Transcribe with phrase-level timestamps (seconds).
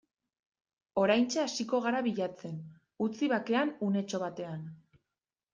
[1.01, 2.55] Oraintxe hasiko gara bilatzen,
[3.09, 4.69] utzi bakean unetxo batean.